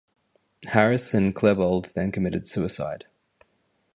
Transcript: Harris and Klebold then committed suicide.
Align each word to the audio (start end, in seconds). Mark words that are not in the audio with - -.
Harris 0.69 1.13
and 1.13 1.35
Klebold 1.35 1.93
then 1.93 2.11
committed 2.11 2.47
suicide. 2.47 3.05